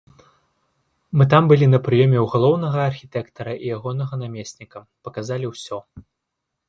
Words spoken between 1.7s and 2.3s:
на прыёме ў